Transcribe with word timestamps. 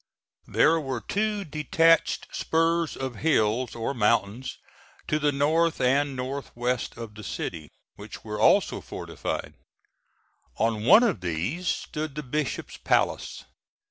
There 0.47 0.79
were 0.79 0.99
two 0.99 1.45
detached 1.45 2.27
spurs 2.35 2.97
of 2.97 3.17
hills 3.17 3.75
or 3.75 3.93
mountains 3.93 4.57
to 5.07 5.19
the 5.19 5.31
north 5.31 5.79
and 5.79 6.15
northwest 6.15 6.97
of 6.97 7.13
the 7.13 7.23
city, 7.23 7.69
which 7.97 8.23
were 8.23 8.39
also 8.41 8.81
fortified. 8.81 9.53
On 10.57 10.85
one 10.85 11.03
of 11.03 11.21
these 11.21 11.67
stood 11.67 12.15
the 12.15 12.23
Bishop's 12.23 12.77
Palace. 12.77 13.45